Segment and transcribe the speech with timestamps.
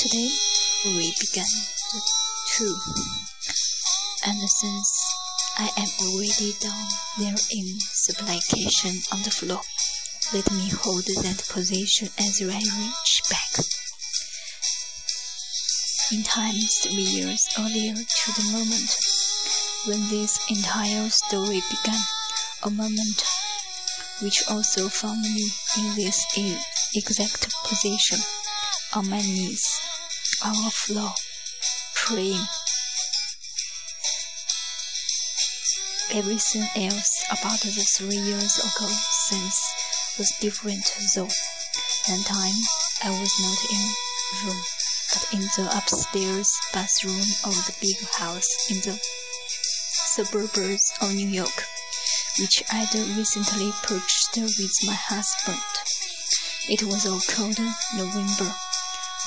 [0.00, 0.30] Today
[0.86, 1.44] we began
[1.92, 2.00] the
[2.48, 2.74] two,
[4.24, 5.14] and since
[5.58, 6.86] I am already down
[7.18, 9.60] there in supplication on the floor,
[10.32, 13.60] let me hold that position as I reach back.
[16.16, 18.96] In times three years earlier to the moment
[19.84, 22.00] when this entire story began,
[22.62, 23.22] a moment
[24.22, 25.44] which also found me
[25.76, 26.24] in this
[26.96, 28.18] exact position
[28.94, 29.89] on my knees
[30.42, 31.12] on the floor,
[31.94, 32.46] praying.
[36.12, 39.60] Everything else about the three years ago since
[40.18, 40.84] was different
[41.14, 41.28] though.
[42.08, 42.58] That time
[43.04, 43.84] I was not in
[44.44, 44.62] room,
[45.12, 51.64] but in the upstairs bathroom of the big house in the suburbs of New York,
[52.38, 55.60] which I'd recently purchased with my husband.
[56.68, 57.58] It was a cold
[57.94, 58.54] November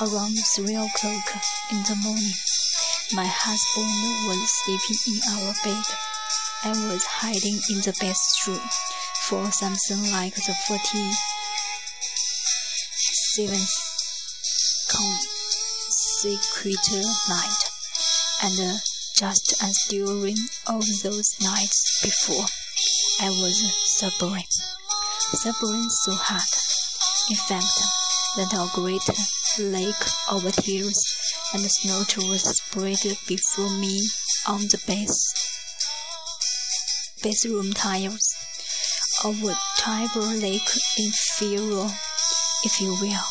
[0.01, 1.29] Around three o'clock
[1.69, 2.33] in the morning,
[3.13, 5.85] my husband was sleeping in our bed.
[6.63, 8.65] I was hiding in the bathroom
[9.29, 11.13] for something like the forty-seventh
[14.89, 17.69] consecutive night,
[18.41, 18.81] and
[19.15, 22.47] just as during all those nights before,
[23.21, 24.47] I was suffering,
[25.37, 26.49] suffering so hard,
[27.29, 27.79] in fact,
[28.37, 29.07] that a great
[29.59, 30.99] lake of tears
[31.53, 34.01] and snow was spread before me
[34.47, 35.53] on the base
[37.23, 38.35] bathroom tiles
[39.23, 41.87] of a Tiber Lake inferior,
[42.65, 43.23] if you will.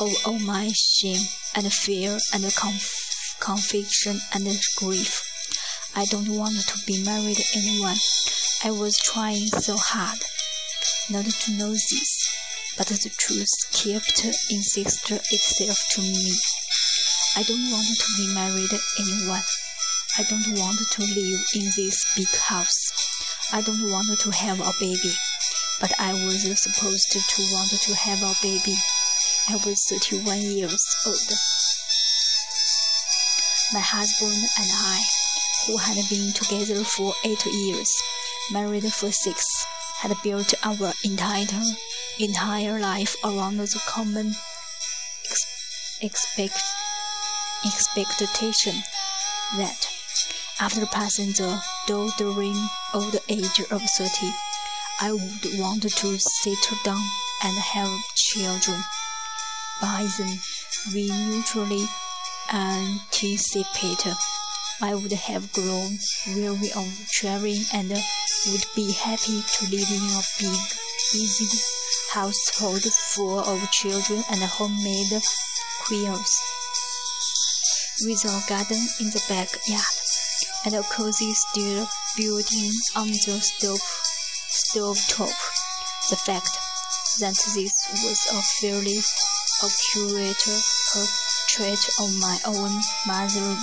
[0.00, 5.22] Oh, oh, my shame and fear and conf conviction and grief.
[5.96, 7.96] I don't want to be married to anyone.
[8.62, 10.18] I was trying so hard
[11.08, 12.21] not to know this
[12.76, 16.32] but the truth kept insisting itself to me.
[17.36, 19.42] I don't want to be married anyone.
[20.18, 22.92] I don't want to live in this big house.
[23.52, 25.12] I don't want to have a baby.
[25.80, 28.76] But I was supposed to want to have a baby.
[29.48, 31.32] I was 31 years old.
[33.72, 35.00] My husband and I,
[35.66, 37.90] who had been together for eight years,
[38.50, 39.66] married for six,
[40.00, 41.46] had built our entire
[42.22, 44.32] entire life around the common
[46.00, 46.62] expect,
[47.64, 48.74] expectation
[49.56, 49.88] that
[50.60, 54.30] after passing the doddering old age of 30,
[55.00, 57.02] I would want to settle down
[57.42, 58.80] and have children.
[59.80, 60.38] By then,
[60.94, 61.86] we mutually
[62.52, 64.06] anticipate
[64.80, 70.22] I would have grown weary of traveling and would be happy to live in a
[70.38, 70.60] big,
[71.14, 71.81] easy
[72.12, 75.16] household full of children and homemade
[75.86, 76.42] quills,
[78.04, 79.96] with a garden in the backyard
[80.66, 85.32] and a cozy steel building on the stove, stove top.
[86.10, 86.52] The fact
[87.20, 87.72] that this
[88.04, 89.00] was a fairly
[89.64, 90.44] accurate
[90.92, 92.72] portrait of my own
[93.06, 93.56] mother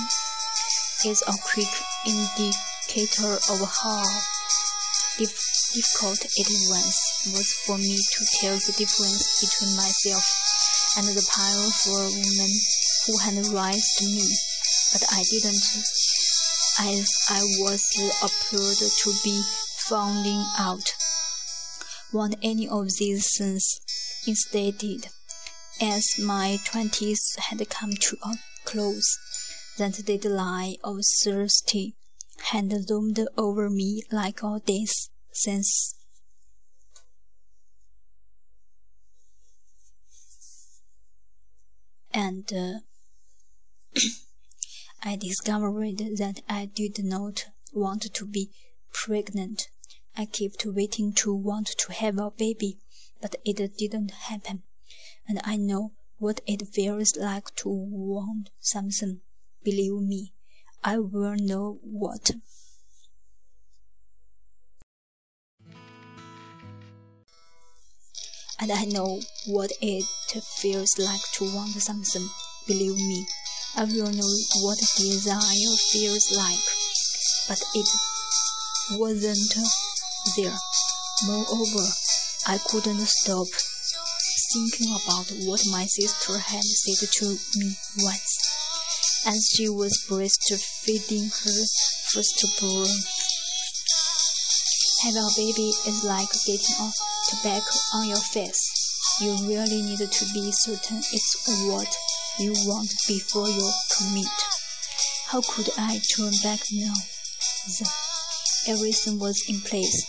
[1.06, 1.70] is a quick
[2.04, 4.02] indicator of how
[5.74, 6.96] difficult it was,
[7.34, 10.25] was for me to tell the difference between myself
[10.97, 12.52] and the powerful woman
[13.06, 14.25] who had raised me.
[14.94, 15.63] But I didn't,
[16.80, 17.84] as I was
[18.24, 19.41] appeared to be
[19.88, 20.94] finding out,
[22.12, 23.80] want any of these things.
[24.28, 25.07] Instead, did,
[25.80, 29.18] as my twenties had come to a close,
[29.78, 31.96] that deadline of thirty
[32.51, 35.95] had loomed over me like a death sentence.
[42.13, 42.79] And uh,
[45.03, 48.50] I discovered that I did not want to be
[48.92, 49.69] pregnant.
[50.18, 52.80] I kept waiting to want to have a baby,
[53.21, 54.63] but it didn't happen.
[55.27, 59.21] And I know what it feels like to want something.
[59.63, 60.33] Believe me,
[60.83, 62.31] I will know what.
[68.61, 70.03] And I know what it
[70.59, 72.27] feels like to want something.
[72.67, 73.25] Believe me,
[73.77, 76.59] I will know what desire feels like.
[77.47, 77.88] But it
[79.00, 79.56] wasn't
[80.35, 80.57] there.
[81.25, 81.88] Moreover,
[82.47, 83.47] I couldn't stop
[84.51, 91.63] thinking about what my sister had said to me once as she was breastfeeding her
[92.11, 92.89] firstborn.
[95.03, 99.20] Having a baby is like getting a tobacco on your face.
[99.22, 101.90] You really need to be certain it's what
[102.40, 104.38] you want before you commit.
[105.28, 106.94] How could I turn back now?
[107.78, 107.86] The,
[108.68, 110.02] everything was in place.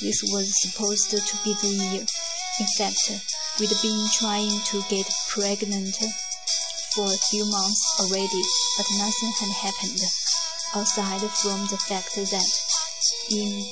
[0.00, 2.06] This was supposed to be the year.
[2.60, 3.00] In fact,
[3.58, 5.96] we'd been trying to get pregnant
[6.94, 8.42] for a few months already,
[8.76, 10.00] but nothing had happened,
[10.74, 12.50] aside from the fact that
[13.30, 13.64] in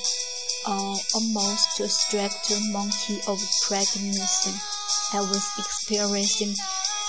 [0.66, 4.54] an almost strict monkey of pregnancy,
[5.12, 6.56] I was experiencing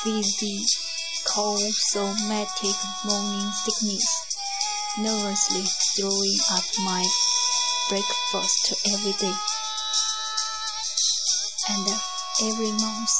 [0.04, 4.06] physical-somatic morning sickness,
[5.00, 5.66] nervously
[5.98, 7.04] throwing up my
[7.90, 9.34] breakfast every day.
[11.70, 11.88] And
[12.44, 13.12] every month,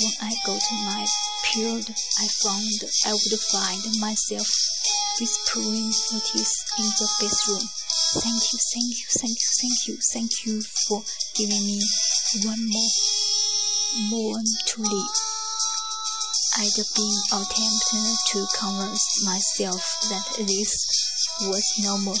[0.00, 1.06] when I go to my
[1.44, 4.48] period, I found I would find myself
[5.18, 7.68] whispering forties in the bathroom.
[8.08, 11.02] Thank you, thank you, thank you, thank you, thank you for
[11.36, 11.78] giving me
[12.42, 12.90] one more
[14.08, 15.16] moment to live.
[16.56, 20.72] I'd been attempting to convince myself that this
[21.42, 22.16] was normal.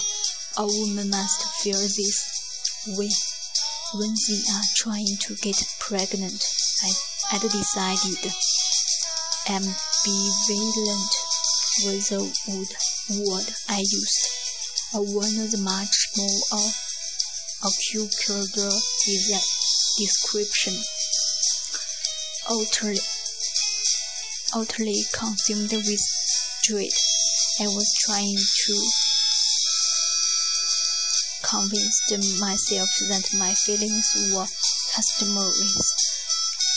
[0.58, 3.08] A woman must feel this way
[3.94, 6.44] when they are trying to get pregnant.
[6.84, 6.92] I
[7.30, 8.30] had decided
[9.48, 11.12] ambivalent
[11.80, 12.20] was the
[13.24, 14.47] word I used.
[14.94, 16.40] A one much more
[17.62, 19.44] accurate
[19.98, 20.82] description.
[22.48, 23.00] Utterly,
[24.54, 26.00] utterly consumed with
[26.62, 26.92] dread,
[27.60, 28.90] I was trying to
[31.42, 34.46] convince myself that my feelings were
[34.94, 35.68] customary,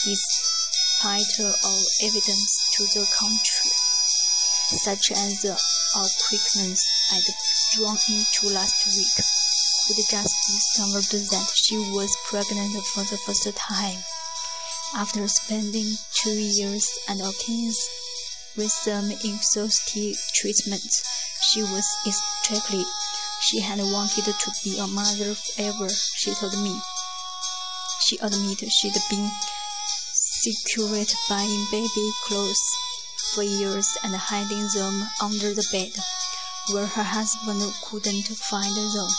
[0.04, 3.91] despite all evidence to the contrary,
[4.80, 5.58] such as the
[6.28, 6.82] quickness
[7.12, 7.28] I'd
[7.76, 9.26] drawn into last week,
[9.88, 14.00] who'd just discovered that she was pregnant for the first time.
[14.96, 17.74] After spending two years and obtaining
[18.56, 21.04] with some exhaustive treatments,
[21.42, 22.88] she was ecstatic
[23.42, 26.80] she had wanted to be a mother forever, she told me.
[28.06, 29.32] She admitted she'd been
[30.14, 32.62] secured buying baby clothes
[33.34, 35.92] for years and hiding them under the bed,
[36.74, 39.10] where her husband couldn't find them.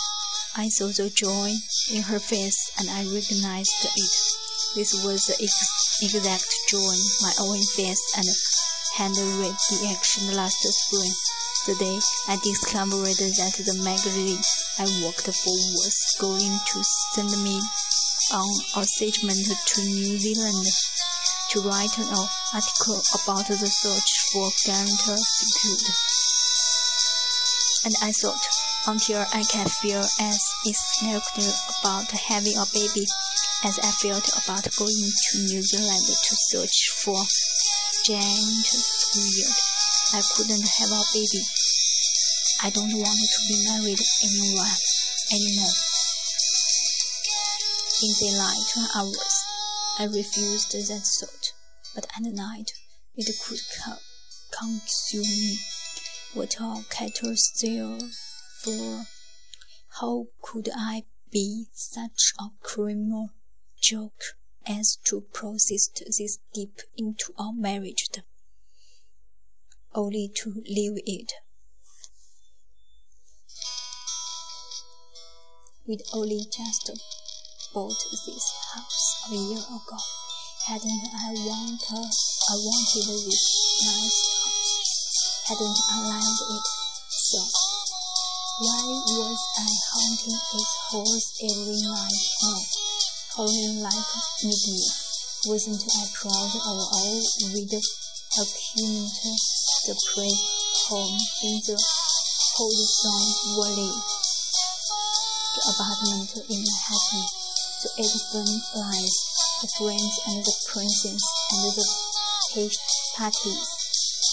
[0.54, 1.54] I saw the joy
[1.90, 4.12] in her face and I recognized it.
[4.74, 8.28] This was the ex exact joy my own face and
[8.96, 11.12] hand reaction last spring
[11.66, 14.42] the day I discovered that the magazine
[14.78, 16.78] I worked for was going to
[17.14, 17.62] send me
[18.34, 20.66] on a assignment to New Zealand
[21.52, 25.84] to write an article about the search for guarantor secured.
[27.84, 28.40] And I thought,
[28.88, 33.04] until I can feel as excited about having a baby
[33.68, 37.20] as I felt about going to New Zealand to search for
[38.08, 38.66] giant
[39.12, 39.56] weird.
[40.16, 41.44] I couldn't have a baby.
[42.64, 44.78] I don't want to be married anyone
[45.28, 45.76] anymore.
[48.02, 49.41] In daylight hours,
[49.98, 51.52] I refused that thought,
[51.94, 52.72] but at night
[53.14, 53.60] it could
[54.50, 55.58] consume me.
[56.34, 58.10] What are a catastrophe!
[58.62, 59.06] For
[60.00, 63.30] how could I be such a criminal
[63.80, 64.22] joke
[64.66, 68.08] as to persist this deep into our marriage?
[69.94, 71.32] only to leave it.
[75.86, 76.90] We'd only just
[77.72, 79.98] bought this house a year ago.
[80.68, 83.44] Hadn't I wanted, I wanted this
[83.82, 85.44] nice house?
[85.48, 86.66] Hadn't I liked it
[87.08, 87.40] so?
[88.60, 92.60] Why was I haunting its halls every night oh, now,
[93.36, 94.08] howling like
[94.44, 94.92] an idiot?
[95.48, 97.22] Wasn't I proud of all
[97.56, 99.38] we'd accumulated
[99.88, 100.36] the prey
[100.88, 101.76] home in the
[102.54, 103.92] Hudson Valley.
[105.52, 107.41] The apartment in Manhattan,
[107.82, 109.14] the elephant lies,
[109.62, 111.88] the friends and the princess and the
[113.18, 113.66] parties,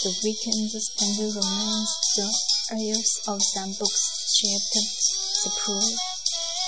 [0.03, 2.29] the weekends spent romance, the
[2.77, 4.03] areas of some books
[4.37, 4.77] shaped
[5.43, 5.81] the pro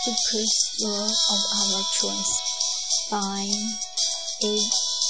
[0.02, 2.34] superstar of our choice,
[3.12, 3.78] buying
[4.42, 4.54] a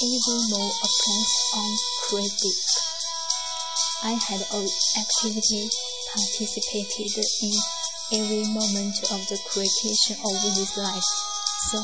[0.02, 1.70] ever more appearance on
[2.04, 2.60] credit.
[4.04, 4.42] I had
[4.98, 5.70] actively
[6.12, 7.54] participated in
[8.12, 11.31] every moment of the creation of this life.
[11.62, 11.78] So,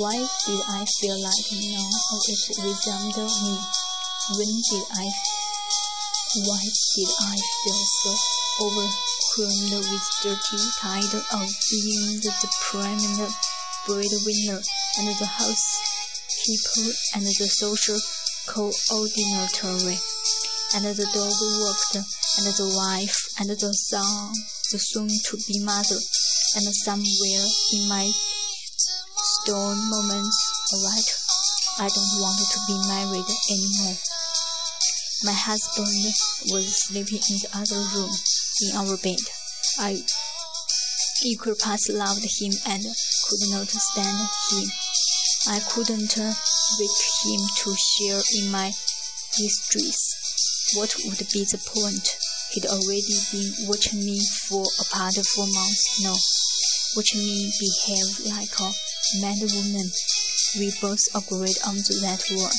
[0.00, 3.58] why did I feel like none of it resembled me?
[4.32, 5.06] When did I?
[6.40, 6.62] Why
[6.96, 8.12] did I feel so
[8.64, 13.34] overwhelmed with dirty tide of being the prominent
[13.86, 14.62] breadwinner
[14.98, 18.00] and the housekeeper and the social
[18.48, 20.00] coordinator?
[20.74, 24.32] and the dog walked, and the wife, and the son,
[24.72, 26.00] the soon-to-be mother,
[26.56, 28.10] and somewhere in my
[29.44, 30.40] stone moments,
[30.72, 31.10] alright,
[31.76, 33.96] I don't want to be married anymore.
[35.24, 35.92] My husband
[36.48, 38.08] was sleeping in the other room,
[38.64, 39.20] in our bed.
[39.78, 40.00] I
[41.28, 42.88] equal parts loved him and
[43.28, 44.16] could not stand
[44.48, 44.68] him.
[45.52, 46.16] I couldn't
[46.80, 48.72] wake him to share in my
[49.36, 50.72] distress.
[50.72, 52.16] What would be the point?
[52.52, 56.16] He'd already been watching me for about four months now,
[56.96, 58.72] watching me behave like a
[59.20, 59.90] mad woman.
[60.58, 62.58] We both agreed on that word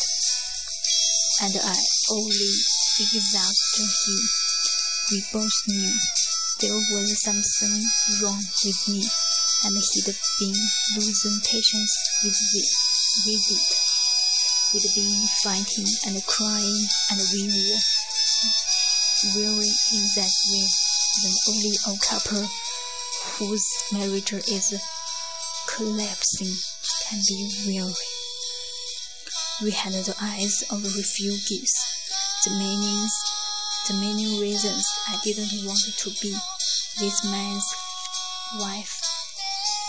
[1.42, 1.76] and I
[2.12, 2.52] only
[2.96, 4.22] exulted him.
[5.12, 5.92] We both knew
[6.62, 7.84] there was something
[8.24, 9.04] wrong with me,
[9.66, 10.56] and he'd been
[10.96, 12.70] losing patience with it.
[13.28, 13.68] With it.
[14.74, 17.84] We'd been fighting and crying, and we were
[19.36, 20.68] weary in that way.
[21.24, 22.48] When only a couple
[23.40, 24.74] whose marriage is
[25.76, 26.56] collapsing
[27.04, 28.08] can be weary.
[29.62, 31.74] We had the eyes of refugees.
[32.46, 33.14] The meanings,
[33.88, 36.32] the many reasons I didn't want to be
[37.00, 37.68] this man's
[38.56, 39.02] wife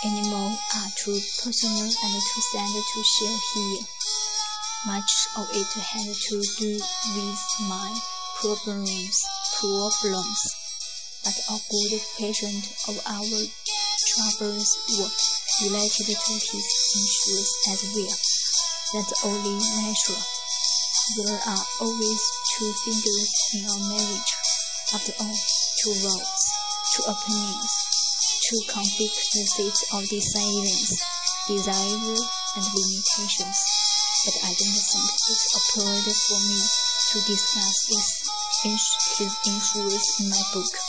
[0.05, 3.87] anymore are too personal and too sad to share here.
[4.87, 6.81] Much of it had to do
[7.15, 7.95] with my
[8.41, 9.23] problems,
[9.61, 10.41] problems.
[11.23, 13.47] But a good patient of our
[14.15, 18.17] troubles were related to his issues as well.
[18.93, 20.23] That's only natural.
[21.17, 22.23] There are always
[22.53, 24.33] two fingers in a marriage.
[24.93, 25.37] After all,
[25.81, 26.43] two roads,
[26.93, 27.73] two opinions,
[28.47, 31.03] two conflicting sets of desires,
[31.49, 32.23] desires
[32.57, 33.59] and limitations.
[34.25, 38.27] But I don't think it's appropriate for me to discuss this
[38.63, 40.86] his influence in my book.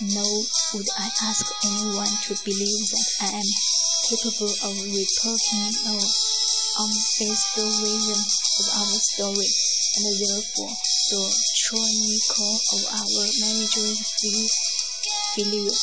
[0.00, 0.42] Nor
[0.74, 3.50] would I ask anyone to believe that I am
[4.10, 6.02] capable of reporting or
[6.82, 10.74] unfaithful um, version of our story, and therefore
[11.10, 11.22] the
[11.62, 14.02] chronicle of our manager's
[15.34, 15.78] failure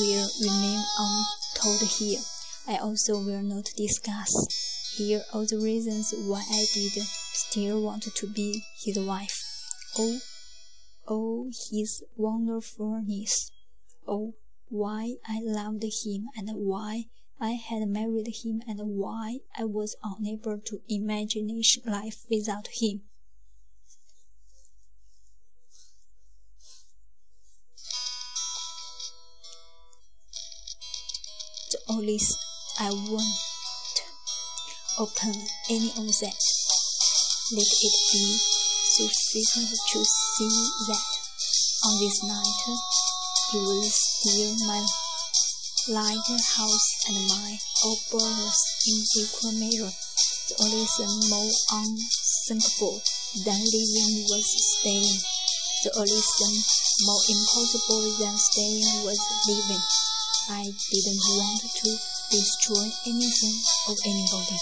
[0.00, 2.20] will remain untold here.
[2.66, 4.32] I also will not discuss
[4.96, 9.36] here all the reasons why I did still want to be his wife.
[9.98, 10.18] Oh,
[11.06, 13.50] oh, his wonderfulness.
[14.06, 14.34] Oh,
[14.68, 17.04] why I loved him and why
[17.40, 23.02] I had married him and why I was unable to imagine life without him.
[31.70, 32.20] The only
[32.78, 33.44] I won't
[34.98, 35.34] open
[35.68, 36.40] any of that.
[37.52, 38.53] Let it be
[38.94, 40.54] sufficient to see
[40.86, 41.06] that
[41.82, 42.62] on this night
[43.50, 44.78] he will steal my
[45.90, 49.90] lighthouse and my old brothers in equal measure.
[50.46, 53.02] The only thing more unthinkable
[53.42, 54.46] than living was
[54.78, 55.18] staying.
[55.82, 56.54] The only thing
[57.02, 59.18] more impossible than staying was
[59.50, 59.82] living.
[60.54, 61.90] I didn't want to
[62.30, 63.56] destroy anything
[63.90, 64.58] or anybody.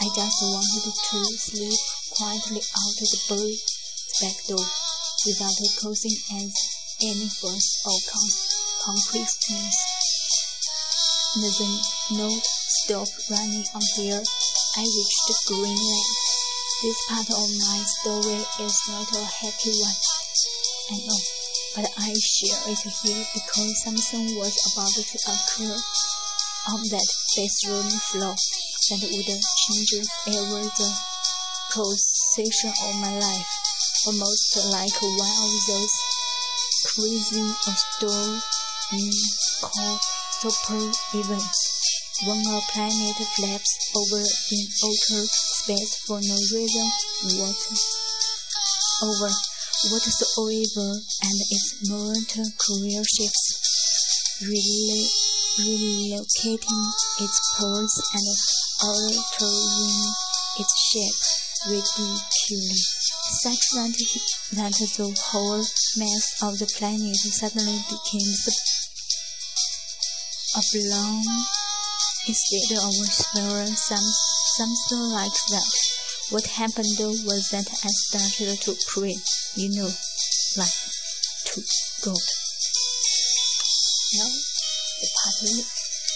[0.00, 3.22] I just wanted to sleep quietly out of the
[4.18, 4.66] back door
[5.22, 8.26] without causing any fuss or con
[8.82, 9.78] concreteness.
[11.38, 16.10] The note stopped running until I reached Greenland.
[16.82, 19.98] This part of my story is not a happy one,
[20.90, 21.20] I know,
[21.76, 25.78] but I share it here because something was about to occur
[26.74, 29.92] on that bathroom floor that would change
[30.26, 31.07] ever the
[31.72, 33.50] position of my life,
[34.06, 35.94] almost like one of those
[36.86, 40.00] crazy stories called
[40.40, 41.58] super events
[42.26, 46.90] when a planet flaps over in outer space for no reason
[47.38, 47.76] whatever
[49.86, 50.90] whatsoever
[51.22, 56.82] and its mortal career shifts, relocating
[57.20, 58.26] its poles and
[58.82, 60.14] altering
[60.58, 62.78] its shape ridiculously,
[63.42, 63.94] such that,
[64.52, 65.64] that the whole
[65.96, 68.34] mass of the planet suddenly became
[70.56, 71.24] oblong
[72.26, 74.08] instead of a sphere, some,
[74.56, 75.72] something like that.
[76.30, 79.16] What happened was that I started to pray,
[79.56, 79.88] you know,
[80.56, 80.78] like
[81.46, 81.60] to
[82.04, 82.26] God.
[84.14, 84.30] Now,
[85.00, 85.38] the part,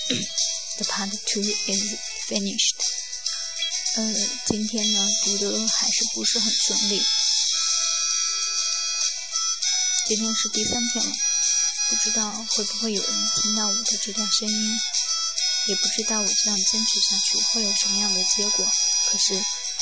[0.79, 3.02] the part two is finished.
[3.95, 4.03] 呃，
[4.47, 7.05] 今天呢读的还是不是很顺利，
[10.07, 11.13] 今天是第三天了，
[11.91, 14.79] 不知道会不会有人听到我的这段声音，
[15.69, 18.67] 也不知道我这样坚持下去会有什么样的结果。
[19.11, 19.35] 可是，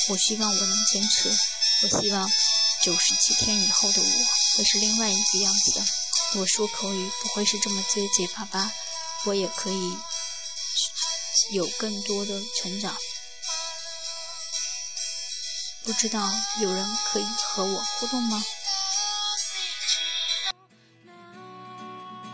[0.09, 1.29] 我希望我能坚持。
[1.83, 2.29] 我希望
[2.83, 4.25] 九十七天以后的我
[4.57, 5.85] 会是另外一个样子的。
[6.33, 8.73] 我说口语不会是这么结结巴巴，
[9.23, 9.97] 我也可以
[11.53, 12.93] 有更多的成长。
[15.83, 16.21] 不知道
[16.61, 18.43] 有人可以和我互动吗？